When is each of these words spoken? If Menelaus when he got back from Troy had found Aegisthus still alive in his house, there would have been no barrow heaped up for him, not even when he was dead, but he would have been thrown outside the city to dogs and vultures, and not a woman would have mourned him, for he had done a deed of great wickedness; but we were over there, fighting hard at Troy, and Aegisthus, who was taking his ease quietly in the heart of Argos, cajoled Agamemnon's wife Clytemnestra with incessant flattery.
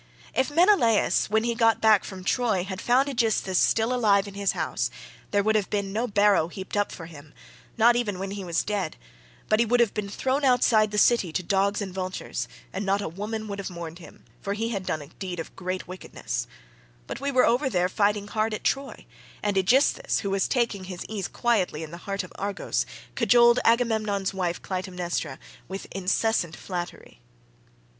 If 0.33 0.49
Menelaus 0.49 1.27
when 1.29 1.43
he 1.43 1.53
got 1.53 1.79
back 1.79 2.03
from 2.03 2.23
Troy 2.23 2.63
had 2.63 2.81
found 2.81 3.07
Aegisthus 3.07 3.59
still 3.59 3.93
alive 3.93 4.27
in 4.27 4.33
his 4.33 4.53
house, 4.53 4.89
there 5.29 5.43
would 5.43 5.53
have 5.53 5.69
been 5.69 5.93
no 5.93 6.07
barrow 6.07 6.47
heaped 6.47 6.75
up 6.75 6.91
for 6.91 7.05
him, 7.05 7.35
not 7.77 7.95
even 7.95 8.17
when 8.17 8.31
he 8.31 8.43
was 8.43 8.63
dead, 8.63 8.97
but 9.47 9.59
he 9.59 9.65
would 9.67 9.79
have 9.79 9.93
been 9.93 10.09
thrown 10.09 10.43
outside 10.43 10.89
the 10.89 10.97
city 10.97 11.31
to 11.33 11.43
dogs 11.43 11.83
and 11.83 11.93
vultures, 11.93 12.47
and 12.73 12.83
not 12.83 12.99
a 13.03 13.07
woman 13.07 13.47
would 13.47 13.59
have 13.59 13.69
mourned 13.69 13.99
him, 13.99 14.25
for 14.41 14.53
he 14.55 14.69
had 14.69 14.87
done 14.87 15.03
a 15.03 15.07
deed 15.07 15.39
of 15.39 15.55
great 15.55 15.87
wickedness; 15.87 16.47
but 17.05 17.21
we 17.21 17.29
were 17.31 17.45
over 17.45 17.69
there, 17.69 17.87
fighting 17.87 18.27
hard 18.27 18.55
at 18.55 18.63
Troy, 18.63 19.05
and 19.43 19.55
Aegisthus, 19.55 20.21
who 20.21 20.31
was 20.31 20.47
taking 20.47 20.85
his 20.85 21.05
ease 21.09 21.27
quietly 21.27 21.83
in 21.83 21.91
the 21.91 21.97
heart 22.09 22.23
of 22.23 22.33
Argos, 22.39 22.87
cajoled 23.13 23.59
Agamemnon's 23.63 24.33
wife 24.33 24.59
Clytemnestra 24.63 25.37
with 25.67 25.85
incessant 25.91 26.55
flattery. 26.55 27.19